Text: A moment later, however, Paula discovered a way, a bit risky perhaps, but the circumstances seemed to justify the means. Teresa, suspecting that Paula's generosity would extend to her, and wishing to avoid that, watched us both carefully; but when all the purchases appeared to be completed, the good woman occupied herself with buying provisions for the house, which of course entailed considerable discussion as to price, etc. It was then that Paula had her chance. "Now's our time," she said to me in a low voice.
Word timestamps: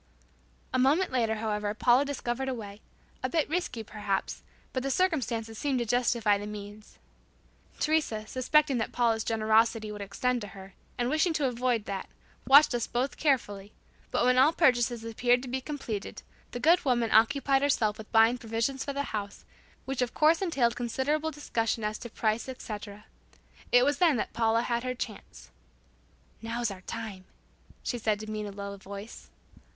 A 0.73 0.79
moment 0.79 1.11
later, 1.11 1.35
however, 1.35 1.75
Paula 1.75 2.05
discovered 2.05 2.49
a 2.49 2.55
way, 2.55 2.81
a 3.21 3.29
bit 3.29 3.47
risky 3.47 3.83
perhaps, 3.83 4.41
but 4.73 4.81
the 4.81 4.89
circumstances 4.89 5.59
seemed 5.59 5.77
to 5.77 5.85
justify 5.85 6.39
the 6.39 6.47
means. 6.47 6.97
Teresa, 7.79 8.25
suspecting 8.25 8.79
that 8.79 8.93
Paula's 8.93 9.23
generosity 9.23 9.91
would 9.91 10.01
extend 10.01 10.41
to 10.41 10.47
her, 10.57 10.73
and 10.97 11.07
wishing 11.07 11.33
to 11.33 11.45
avoid 11.45 11.85
that, 11.85 12.09
watched 12.47 12.73
us 12.73 12.87
both 12.87 13.15
carefully; 13.17 13.73
but 14.09 14.25
when 14.25 14.39
all 14.39 14.49
the 14.53 14.57
purchases 14.57 15.03
appeared 15.05 15.43
to 15.43 15.47
be 15.47 15.61
completed, 15.61 16.23
the 16.49 16.59
good 16.59 16.83
woman 16.83 17.11
occupied 17.11 17.61
herself 17.61 17.99
with 17.99 18.11
buying 18.11 18.39
provisions 18.39 18.83
for 18.83 18.93
the 18.93 19.03
house, 19.13 19.45
which 19.85 20.01
of 20.01 20.15
course 20.15 20.41
entailed 20.41 20.75
considerable 20.75 21.29
discussion 21.29 21.83
as 21.83 21.99
to 21.99 22.09
price, 22.09 22.49
etc. 22.49 23.05
It 23.71 23.85
was 23.85 23.99
then 23.99 24.17
that 24.17 24.33
Paula 24.33 24.63
had 24.63 24.83
her 24.83 24.95
chance. 24.95 25.51
"Now's 26.41 26.71
our 26.71 26.81
time," 26.81 27.25
she 27.83 27.99
said 27.99 28.19
to 28.21 28.27
me 28.31 28.39
in 28.39 28.47
a 28.47 28.51
low 28.51 28.77
voice. 28.77 29.29